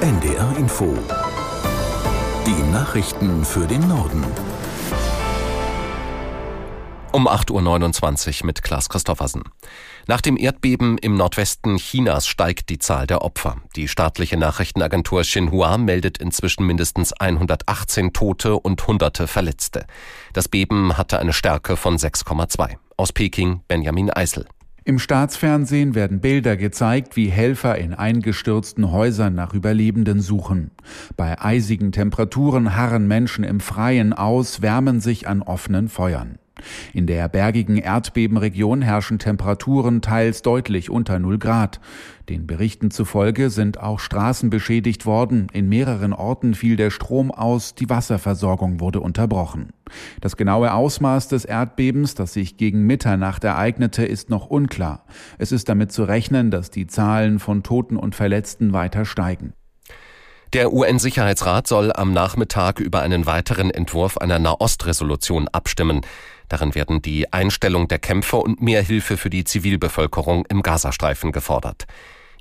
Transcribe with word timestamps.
NDR 0.00 0.56
Info. 0.58 0.92
Die 2.46 2.72
Nachrichten 2.72 3.44
für 3.44 3.66
den 3.66 3.86
Norden. 3.86 4.24
Um 7.12 7.28
8.29 7.28 8.40
Uhr 8.40 8.46
mit 8.46 8.62
Klaas 8.64 8.88
Christoffersen. 8.88 9.44
Nach 10.08 10.20
dem 10.20 10.36
Erdbeben 10.36 10.98
im 10.98 11.14
Nordwesten 11.14 11.76
Chinas 11.76 12.26
steigt 12.26 12.70
die 12.70 12.78
Zahl 12.78 13.06
der 13.06 13.22
Opfer. 13.22 13.58
Die 13.76 13.86
staatliche 13.86 14.36
Nachrichtenagentur 14.36 15.22
Xinhua 15.22 15.78
meldet 15.78 16.18
inzwischen 16.18 16.66
mindestens 16.66 17.12
118 17.12 18.12
Tote 18.12 18.56
und 18.56 18.84
Hunderte 18.86 19.28
Verletzte. 19.28 19.86
Das 20.32 20.48
Beben 20.48 20.98
hatte 20.98 21.20
eine 21.20 21.32
Stärke 21.32 21.76
von 21.76 21.98
6,2. 21.98 22.78
Aus 22.96 23.12
Peking 23.12 23.62
Benjamin 23.68 24.10
Eisel. 24.10 24.46
Im 24.86 24.98
Staatsfernsehen 24.98 25.94
werden 25.94 26.20
Bilder 26.20 26.58
gezeigt, 26.58 27.16
wie 27.16 27.28
Helfer 27.28 27.78
in 27.78 27.94
eingestürzten 27.94 28.92
Häusern 28.92 29.34
nach 29.34 29.54
Überlebenden 29.54 30.20
suchen. 30.20 30.72
Bei 31.16 31.40
eisigen 31.40 31.90
Temperaturen 31.90 32.76
harren 32.76 33.08
Menschen 33.08 33.44
im 33.44 33.60
Freien 33.60 34.12
aus, 34.12 34.60
wärmen 34.60 35.00
sich 35.00 35.26
an 35.26 35.40
offenen 35.40 35.88
Feuern. 35.88 36.38
In 36.92 37.06
der 37.06 37.28
bergigen 37.28 37.76
Erdbebenregion 37.76 38.82
herrschen 38.82 39.18
Temperaturen 39.18 40.00
teils 40.02 40.42
deutlich 40.42 40.90
unter 40.90 41.18
0 41.18 41.38
Grad. 41.38 41.80
Den 42.28 42.46
Berichten 42.46 42.90
zufolge 42.90 43.50
sind 43.50 43.78
auch 43.78 44.00
Straßen 44.00 44.48
beschädigt 44.48 45.04
worden. 45.04 45.48
In 45.52 45.68
mehreren 45.68 46.12
Orten 46.12 46.54
fiel 46.54 46.76
der 46.76 46.90
Strom 46.90 47.30
aus, 47.30 47.74
die 47.74 47.90
Wasserversorgung 47.90 48.80
wurde 48.80 49.00
unterbrochen. 49.00 49.70
Das 50.20 50.36
genaue 50.36 50.72
Ausmaß 50.72 51.28
des 51.28 51.44
Erdbebens, 51.44 52.14
das 52.14 52.32
sich 52.32 52.56
gegen 52.56 52.86
Mitternacht 52.86 53.44
ereignete, 53.44 54.04
ist 54.04 54.30
noch 54.30 54.46
unklar. 54.46 55.04
Es 55.38 55.52
ist 55.52 55.68
damit 55.68 55.92
zu 55.92 56.04
rechnen, 56.04 56.50
dass 56.50 56.70
die 56.70 56.86
Zahlen 56.86 57.38
von 57.38 57.62
Toten 57.62 57.96
und 57.96 58.14
Verletzten 58.14 58.72
weiter 58.72 59.04
steigen. 59.04 59.52
Der 60.54 60.72
UN-Sicherheitsrat 60.72 61.66
soll 61.66 61.92
am 61.92 62.12
Nachmittag 62.12 62.78
über 62.78 63.02
einen 63.02 63.26
weiteren 63.26 63.72
Entwurf 63.72 64.18
einer 64.18 64.38
Nahost-Resolution 64.38 65.48
abstimmen. 65.48 66.02
Darin 66.54 66.76
werden 66.76 67.02
die 67.02 67.32
Einstellung 67.32 67.88
der 67.88 67.98
Kämpfer 67.98 68.38
und 68.38 68.62
mehr 68.62 68.80
Hilfe 68.80 69.16
für 69.16 69.28
die 69.28 69.42
Zivilbevölkerung 69.42 70.46
im 70.46 70.62
Gazastreifen 70.62 71.32
gefordert. 71.32 71.86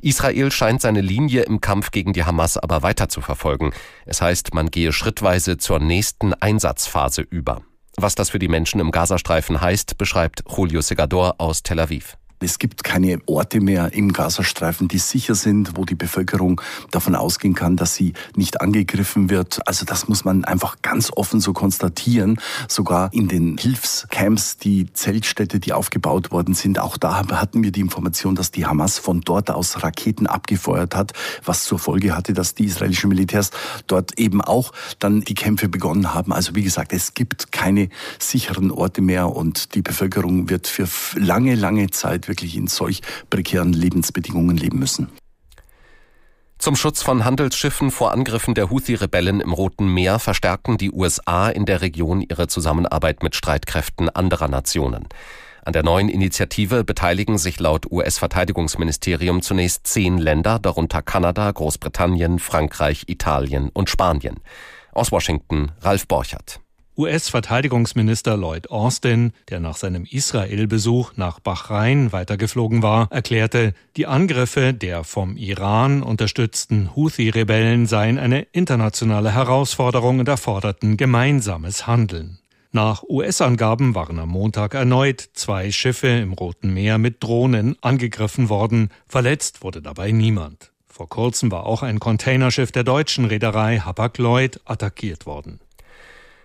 Israel 0.04 0.52
scheint 0.52 0.82
seine 0.82 1.02
Linie 1.02 1.42
im 1.42 1.62
Kampf 1.62 1.90
gegen 1.90 2.14
die 2.14 2.24
Hamas 2.24 2.60
aber 2.60 2.84
weiter 2.84 3.10
zu 3.10 3.22
verfolgen. 3.22 3.74
Es 4.06 4.22
heißt, 4.22 4.54
man 4.54 4.70
gehe 4.70 4.94
schrittweise 4.94 5.58
zur 5.58 5.80
nächsten 5.80 6.36
Einsatzphase 6.36 7.24
über. 7.24 7.64
Was 7.98 8.14
das 8.14 8.30
für 8.30 8.38
die 8.38 8.48
Menschen 8.48 8.80
im 8.80 8.92
Gazastreifen 8.92 9.60
heißt, 9.60 9.98
beschreibt 9.98 10.44
Julio 10.48 10.82
Segador 10.82 11.34
aus 11.40 11.64
Tel 11.64 11.80
Aviv. 11.80 12.16
Es 12.44 12.60
gibt 12.60 12.84
keine 12.84 13.20
Orte 13.26 13.62
mehr 13.62 13.94
im 13.94 14.12
Gazastreifen, 14.12 14.88
die 14.88 14.98
sicher 14.98 15.36
sind, 15.36 15.78
wo 15.78 15.86
die 15.86 15.96
Bevölkerung 15.96 16.62
davon 16.92 17.16
ausgehen 17.16 17.56
kann, 17.56 17.78
dass 17.78 17.96
sie 17.96 18.14
nicht 18.36 18.62
angegriffen 18.62 19.30
wird. 19.30 19.66
Also 19.68 19.86
das 19.86 20.08
muss 20.08 20.26
man 20.26 20.44
einfach 20.46 20.78
ganz 20.82 21.12
offen 21.16 21.40
so 21.40 21.54
konstatieren. 21.54 22.40
Sogar 22.68 23.12
in 23.14 23.28
den 23.28 23.58
Hilfscamps, 23.58 24.58
die 24.58 24.92
Zeltstädte, 24.94 25.60
die 25.60 25.74
aufgebaut 25.74 26.32
worden 26.32 26.54
sind, 26.54 26.80
auch 26.80 26.98
da 26.98 27.28
hatten 27.30 27.64
wir 27.64 27.72
die 27.72 27.82
Information, 27.82 28.36
dass 28.36 28.52
die 28.52 28.66
Hamas 28.66 29.00
von 29.00 29.22
dort 29.22 29.50
aus 29.50 29.84
Raketen 29.84 30.28
abgefeuert 30.28 30.96
hat, 30.96 31.14
was 31.46 31.64
zur 31.64 31.80
Folge 31.80 32.16
hatte, 32.16 32.34
dass 32.34 32.56
die 32.56 32.66
israelischen 32.66 33.10
Militärs 33.10 33.52
dort 33.88 34.20
eben 34.20 34.42
auch 34.42 34.74
dann 35.00 35.22
die 35.22 35.36
Kämpfe 35.36 35.70
begonnen 35.70 36.14
haben. 36.14 36.34
Also 36.34 36.56
wie 36.56 36.64
gesagt, 36.64 36.94
es 36.94 37.14
gibt 37.14 37.52
keine 37.52 37.90
sicheren 38.20 38.72
Orte 38.72 39.02
mehr 39.02 39.34
und 39.36 39.76
die 39.76 39.82
Bevölkerung 39.82 40.50
wird 40.50 40.68
für 40.68 40.88
lange, 41.16 41.56
lange 41.56 41.90
Zeit 41.92 42.28
wirklich 42.34 42.58
in 42.58 42.66
solch 42.66 43.02
prekären 43.30 43.74
Lebensbedingungen 43.74 44.58
leben 44.58 44.80
müssen. 44.80 45.10
Zum 46.58 46.76
Schutz 46.76 47.04
von 47.04 47.26
Handelsschiffen 47.26 47.92
vor 47.92 48.12
Angriffen 48.12 48.56
der 48.56 48.72
Houthi-Rebellen 48.72 49.40
im 49.40 49.54
Roten 49.54 49.86
Meer 49.86 50.18
verstärken 50.18 50.78
die 50.78 50.92
USA 50.92 51.50
in 51.50 51.66
der 51.66 51.82
Region 51.82 52.22
ihre 52.22 52.48
Zusammenarbeit 52.48 53.22
mit 53.22 53.36
Streitkräften 53.36 54.10
anderer 54.10 54.48
Nationen. 54.48 55.08
An 55.64 55.74
der 55.74 55.84
neuen 55.84 56.10
Initiative 56.10 56.84
beteiligen 56.84 57.38
sich 57.38 57.60
laut 57.60 57.92
US-Verteidigungsministerium 57.92 59.42
zunächst 59.42 59.86
zehn 59.86 60.18
Länder, 60.18 60.58
darunter 60.58 61.02
Kanada, 61.02 61.52
Großbritannien, 61.52 62.40
Frankreich, 62.40 63.04
Italien 63.08 63.70
und 63.70 63.90
Spanien. 63.90 64.40
Aus 64.92 65.12
Washington 65.12 65.72
Ralf 65.82 66.08
Borchert. 66.08 66.63
US-Verteidigungsminister 66.98 68.38
Lloyd 68.38 68.70
Austin, 68.70 69.34
der 69.50 69.60
nach 69.60 69.78
seinem 69.78 70.06
Israel-Besuch 70.10 71.14
nach 71.16 71.40
Bahrain 71.40 72.12
weitergeflogen 72.12 72.84
war, 72.84 73.08
erklärte, 73.12 73.74
die 73.98 74.06
Angriffe 74.06 74.74
der 74.74 75.04
vom 75.04 75.36
Iran 75.36 76.04
unterstützten 76.04 76.96
Houthi-Rebellen 76.96 77.88
seien 77.88 78.20
eine 78.20 78.42
internationale 78.52 79.34
Herausforderung 79.34 80.20
und 80.20 80.28
erforderten 80.28 80.96
gemeinsames 80.96 81.88
Handeln. 81.88 82.38
Nach 82.72 83.04
US-Angaben 83.04 83.96
waren 83.96 84.20
am 84.20 84.30
Montag 84.30 84.74
erneut 84.74 85.22
zwei 85.34 85.72
Schiffe 85.72 86.08
im 86.08 86.34
Roten 86.34 86.74
Meer 86.74 86.98
mit 86.98 87.24
Drohnen 87.24 87.76
angegriffen 87.82 88.50
worden. 88.50 88.90
Verletzt 89.08 89.64
wurde 89.64 89.82
dabei 89.82 90.12
niemand. 90.12 90.72
Vor 90.88 91.10
kurzem 91.10 91.52
war 91.52 91.66
auch 91.66 91.82
ein 91.82 92.00
Containerschiff 92.00 92.72
der 92.72 92.84
deutschen 92.84 93.26
Reederei 93.26 93.80
Hapag-Lloyd 93.80 94.62
attackiert 94.66 95.26
worden. 95.26 95.60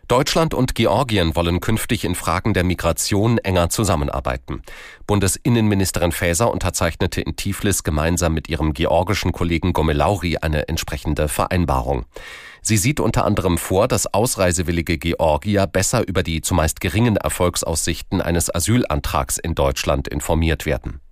Deutschland 0.09 0.55
und 0.55 0.75
Georgien 0.75 1.37
wollen 1.37 1.61
künftig 1.61 2.03
in 2.03 2.15
Fragen 2.15 2.55
der 2.55 2.65
Migration 2.65 3.37
enger 3.37 3.69
zusammenarbeiten. 3.69 4.63
Bundesinnenministerin 5.07 6.13
Faeser 6.13 6.51
unterzeichnete 6.51 7.21
in 7.21 7.37
Tiflis 7.37 7.83
gemeinsam 7.83 8.33
mit 8.33 8.49
ihrem 8.49 8.73
georgischen 8.73 9.33
Kollegen 9.33 9.75
Gomelauri 9.75 10.39
eine 10.39 10.67
entsprechende 10.67 11.29
Vereinbarung. 11.29 12.07
Sie 12.63 12.79
sieht 12.79 13.01
unter 13.01 13.27
anderem 13.27 13.59
vor, 13.59 13.87
dass 13.87 14.13
ausreisewillige 14.15 14.97
Georgier 14.97 15.67
besser 15.67 16.09
über 16.09 16.23
die 16.23 16.41
zumeist 16.41 16.81
geringen 16.81 17.19
Erfolgsaussichten 17.19 18.23
eines 18.23 18.53
Asylantrags 18.55 19.37
in 19.37 19.55
Deutschland 19.55 20.09
informiert 20.09 20.65
werden. 20.65 21.03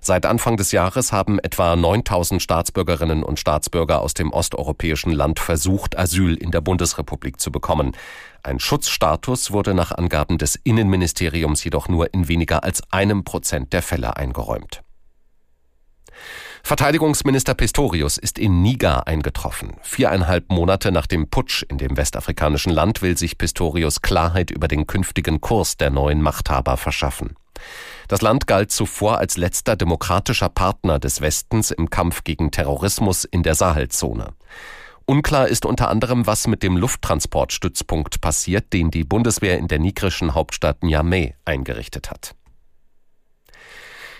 Seit 0.00 0.26
Anfang 0.26 0.56
des 0.56 0.72
Jahres 0.72 1.12
haben 1.12 1.38
etwa 1.38 1.76
9000 1.76 2.42
Staatsbürgerinnen 2.42 3.22
und 3.22 3.38
Staatsbürger 3.38 4.00
aus 4.02 4.14
dem 4.14 4.32
osteuropäischen 4.32 5.12
Land 5.12 5.40
versucht, 5.40 5.98
Asyl 5.98 6.34
in 6.34 6.50
der 6.50 6.60
Bundesrepublik 6.60 7.40
zu 7.40 7.52
bekommen. 7.52 7.92
Ein 8.42 8.58
Schutzstatus 8.58 9.50
wurde 9.50 9.74
nach 9.74 9.92
Angaben 9.92 10.38
des 10.38 10.56
Innenministeriums 10.56 11.62
jedoch 11.64 11.88
nur 11.88 12.12
in 12.14 12.28
weniger 12.28 12.64
als 12.64 12.82
einem 12.90 13.24
Prozent 13.24 13.72
der 13.72 13.82
Fälle 13.82 14.16
eingeräumt. 14.16 14.82
Verteidigungsminister 16.62 17.54
Pistorius 17.54 18.18
ist 18.18 18.38
in 18.38 18.62
Niger 18.62 19.06
eingetroffen. 19.06 19.74
Viereinhalb 19.82 20.50
Monate 20.50 20.92
nach 20.92 21.06
dem 21.06 21.28
Putsch 21.28 21.64
in 21.68 21.78
dem 21.78 21.96
westafrikanischen 21.96 22.72
Land 22.72 23.02
will 23.02 23.16
sich 23.16 23.38
Pistorius 23.38 24.02
Klarheit 24.02 24.50
über 24.50 24.68
den 24.68 24.86
künftigen 24.86 25.40
Kurs 25.40 25.76
der 25.76 25.90
neuen 25.90 26.22
Machthaber 26.22 26.76
verschaffen. 26.76 27.34
Das 28.10 28.22
Land 28.22 28.48
galt 28.48 28.72
zuvor 28.72 29.18
als 29.18 29.36
letzter 29.36 29.76
demokratischer 29.76 30.48
Partner 30.48 30.98
des 30.98 31.20
Westens 31.20 31.70
im 31.70 31.90
Kampf 31.90 32.24
gegen 32.24 32.50
Terrorismus 32.50 33.24
in 33.24 33.44
der 33.44 33.54
Sahelzone. 33.54 34.34
Unklar 35.06 35.46
ist 35.46 35.64
unter 35.64 35.88
anderem, 35.88 36.26
was 36.26 36.48
mit 36.48 36.64
dem 36.64 36.76
Lufttransportstützpunkt 36.76 38.20
passiert, 38.20 38.72
den 38.72 38.90
die 38.90 39.04
Bundeswehr 39.04 39.58
in 39.58 39.68
der 39.68 39.78
nigrischen 39.78 40.34
Hauptstadt 40.34 40.82
Niamey 40.82 41.36
eingerichtet 41.44 42.10
hat. 42.10 42.34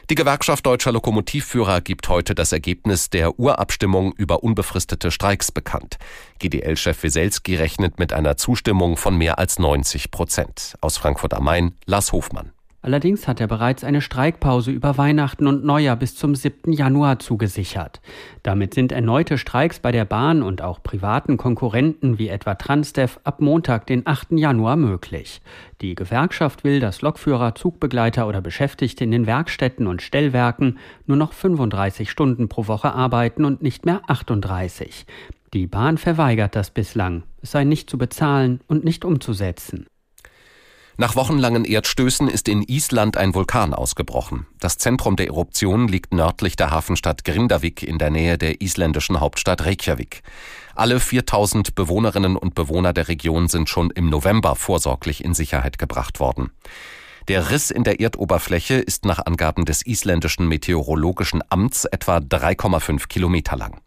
Die 0.09 0.15
Gewerkschaft 0.15 0.67
deutscher 0.67 0.93
Lokomotivführer 0.93 1.81
gibt 1.81 2.09
heute 2.09 2.37
das 2.37 2.53
Ergebnis 2.53 3.11
der 3.11 3.41
Urabstimmung 3.41 4.13
über 4.13 4.45
unbefristete 4.45 5.11
Streiks 5.11 5.51
bekannt. 5.51 5.99
GDL-Chef 6.39 7.03
Weselski 7.03 7.57
rechnet 7.57 7.99
mit 7.99 8.13
einer 8.13 8.37
Zustimmung 8.37 8.97
von 8.97 9.17
mehr 9.17 9.41
als 9.41 9.59
90 9.59 10.13
Prozent. 10.13 10.77
Aus 10.81 10.97
Frankfurt 10.97 11.35
am 11.35 11.43
Main, 11.43 11.75
Lars 11.87 12.13
Hofmann. 12.13 12.53
Allerdings 12.83 13.29
hat 13.29 13.41
er 13.41 13.47
bereits 13.47 13.85
eine 13.85 14.01
Streikpause 14.01 14.71
über 14.71 14.97
Weihnachten 14.97 15.47
und 15.47 15.65
Neujahr 15.65 15.97
bis 15.97 16.15
zum 16.15 16.35
7. 16.35 16.73
Januar 16.73 17.19
zugesichert. 17.19 18.01
Damit 18.43 18.73
sind 18.73 18.91
erneute 18.91 19.37
Streiks 19.37 19.81
bei 19.81 19.93
der 19.93 20.07
Bahn 20.07 20.43
und 20.43 20.63
auch 20.63 20.83
privaten 20.83 21.37
Konkurrenten 21.37 22.19
wie 22.19 22.29
etwa 22.29 22.55
Transdev 22.55 23.21
ab 23.23 23.43
Montag, 23.43 23.87
den 23.87 24.07
8. 24.07 24.33
Januar 24.33 24.77
möglich. 24.77 25.43
Die 25.83 25.95
Gewerkschaft 25.95 26.65
will, 26.65 26.81
dass 26.81 27.03
Lokführer, 27.03 27.55
Zugbegleiter 27.55 28.27
oder 28.27 28.41
Beschäftigte 28.41 29.05
in 29.05 29.11
den 29.11 29.27
Werkstätten 29.27 29.87
und 29.87 30.01
Stellwerken 30.01 30.79
nur 31.07 31.19
noch 31.19 31.35
35 31.35 32.11
Stunden 32.11 32.49
pro 32.49 32.67
Woche 32.67 32.95
arbeiten 32.95 33.45
und 33.45 33.63
nicht 33.63 33.85
mehr 33.85 34.01
38. 34.07 35.05
Die 35.53 35.67
Bahn 35.67 35.99
verweigert 35.99 36.57
das 36.57 36.71
bislang. 36.71 37.25
Es 37.43 37.51
sei 37.51 37.65
nicht 37.65 37.91
zu 37.91 37.99
bezahlen 37.99 38.61
und 38.69 38.85
nicht 38.85 39.05
umzusetzen. 39.05 39.87
Nach 41.01 41.17
wochenlangen 41.17 41.65
Erdstößen 41.65 42.29
ist 42.29 42.47
in 42.47 42.61
Island 42.61 43.17
ein 43.17 43.35
Vulkan 43.35 43.73
ausgebrochen. 43.73 44.47
Das 44.59 44.77
Zentrum 44.77 45.17
der 45.17 45.29
Eruption 45.29 45.89
liegt 45.89 46.13
nördlich 46.13 46.57
der 46.57 46.73
Hafenstadt 46.73 47.25
Grindavik 47.25 47.83
in 47.83 47.97
der 47.97 48.11
Nähe 48.11 48.37
der 48.37 48.61
isländischen 48.61 49.19
Hauptstadt 49.19 49.65
Reykjavik. 49.65 50.21
Alle 50.75 51.01
4000 51.01 51.75
Bewohnerinnen 51.75 52.37
und 52.37 52.55
Bewohner 52.55 52.93
der 52.93 53.09
Region 53.09 53.49
sind 53.49 53.71
schon 53.71 53.91
im 53.91 54.11
November 54.11 54.57
vorsorglich 54.57 55.25
in 55.25 55.33
Sicherheit 55.33 55.79
gebracht 55.79 56.21
worden. 56.21 56.51
Der 57.29 57.51
Riss 57.51 57.71
in 57.71 57.85
der 57.85 57.99
Erdoberfläche 57.99 58.75
ist 58.75 59.07
nach 59.07 59.25
Angaben 59.25 59.65
des 59.65 59.87
isländischen 59.87 60.49
Meteorologischen 60.49 61.41
Amts 61.49 61.87
etwa 61.87 62.19
3,5 62.19 63.09
Kilometer 63.09 63.57
lang. 63.57 63.81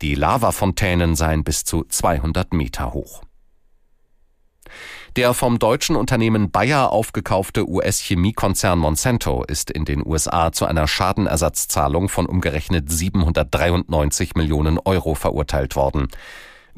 Die 0.00 0.14
Lavafontänen 0.14 1.16
seien 1.16 1.42
bis 1.42 1.64
zu 1.64 1.82
200 1.88 2.52
Meter 2.52 2.92
hoch. 2.92 3.22
Der 5.16 5.34
vom 5.34 5.58
deutschen 5.58 5.94
Unternehmen 5.94 6.50
Bayer 6.50 6.90
aufgekaufte 6.90 7.68
US-Chemiekonzern 7.68 8.78
Monsanto 8.78 9.44
ist 9.44 9.70
in 9.70 9.84
den 9.84 10.06
USA 10.06 10.52
zu 10.52 10.64
einer 10.64 10.88
Schadenersatzzahlung 10.88 12.08
von 12.08 12.24
umgerechnet 12.24 12.90
793 12.90 14.36
Millionen 14.36 14.78
Euro 14.78 15.14
verurteilt 15.14 15.76
worden. 15.76 16.08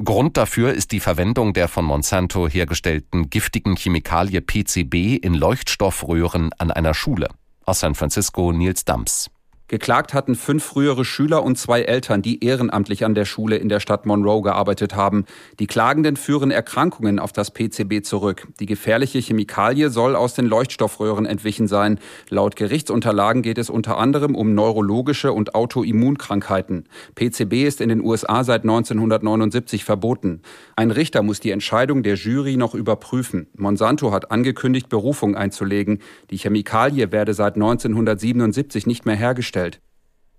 Grund 0.03 0.35
dafür 0.35 0.73
ist 0.73 0.91
die 0.91 0.99
Verwendung 0.99 1.53
der 1.53 1.69
von 1.69 1.85
Monsanto 1.85 2.49
hergestellten 2.49 3.29
giftigen 3.29 3.77
Chemikalie 3.77 4.41
PCB 4.41 5.15
in 5.23 5.33
Leuchtstoffröhren 5.33 6.51
an 6.57 6.71
einer 6.71 6.93
Schule. 6.93 7.29
Aus 7.65 7.79
San 7.79 7.95
Francisco 7.95 8.51
Nils 8.51 8.83
Dams. 8.83 9.29
Geklagt 9.67 10.13
hatten 10.13 10.35
fünf 10.35 10.63
frühere 10.63 11.03
Schüler 11.03 11.41
und 11.41 11.57
zwei 11.57 11.81
Eltern, 11.81 12.21
die 12.21 12.43
ehrenamtlich 12.43 13.03
an 13.03 13.15
der 13.15 13.25
Schule 13.25 13.55
in 13.55 13.67
der 13.67 13.79
Stadt 13.79 14.05
Monroe 14.05 14.43
gearbeitet 14.43 14.95
haben. 14.95 15.25
Die 15.57 15.65
Klagenden 15.65 16.17
führen 16.17 16.51
Erkrankungen 16.51 17.17
auf 17.17 17.33
das 17.33 17.49
PCB 17.49 18.03
zurück. 18.03 18.47
Die 18.59 18.67
gefährliche 18.67 19.17
Chemikalie 19.17 19.89
soll 19.89 20.15
aus 20.15 20.35
den 20.35 20.45
Leuchtstoffröhren 20.45 21.25
entwichen 21.25 21.67
sein. 21.67 21.97
Laut 22.29 22.55
Gerichtsunterlagen 22.55 23.41
geht 23.41 23.57
es 23.57 23.71
unter 23.71 23.97
anderem 23.97 24.35
um 24.35 24.53
neurologische 24.53 25.33
und 25.33 25.55
Autoimmunkrankheiten. 25.55 26.87
PCB 27.15 27.65
ist 27.65 27.81
in 27.81 27.89
den 27.89 28.01
USA 28.03 28.43
seit 28.43 28.61
1979 28.61 29.83
verboten. 29.83 30.43
Ein 30.75 30.91
Richter 30.91 31.23
muss 31.23 31.39
die 31.39 31.49
Entscheidung 31.49 32.03
der 32.03 32.17
Jury 32.17 32.55
noch 32.55 32.75
überprüfen. 32.75 33.47
Monsanto 33.57 34.11
hat 34.11 34.29
angekündigt, 34.29 34.89
Berufung 34.89 35.35
einzulegen. 35.35 36.03
Die 36.29 36.37
Chemikalie 36.37 37.11
werde 37.11 37.33
seit 37.33 37.55
1977 37.55 38.85
nicht 38.85 39.07
mehr 39.07 39.15
hergestellt 39.15 39.54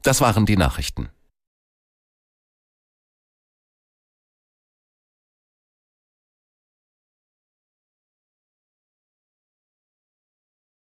das 0.03 0.21
waren 0.21 0.47
die 0.47 0.57
Nachrichten. 0.57 1.09